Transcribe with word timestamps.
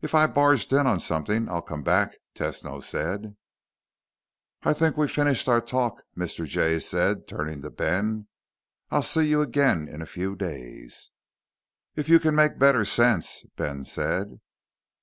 "If 0.00 0.14
I 0.14 0.26
barged 0.26 0.72
in 0.72 0.86
on 0.86 1.00
something, 1.00 1.46
I'll 1.50 1.60
come 1.60 1.82
back," 1.82 2.16
Tesno 2.34 2.82
said. 2.82 3.36
"I 4.62 4.72
think 4.72 4.96
we've 4.96 5.10
finished 5.10 5.50
our 5.50 5.60
talk," 5.60 6.00
Mr. 6.16 6.46
Jay 6.46 6.78
said, 6.78 7.28
turning 7.28 7.60
to 7.60 7.68
Ben. 7.70 8.28
"I'll 8.90 9.02
see 9.02 9.26
you 9.28 9.42
again 9.42 9.86
in 9.86 10.00
a 10.00 10.06
few 10.06 10.34
days." 10.34 11.10
"If 11.94 12.08
you 12.08 12.18
can 12.18 12.34
make 12.34 12.58
better 12.58 12.86
sense," 12.86 13.44
Ben 13.58 13.84
said. 13.84 14.40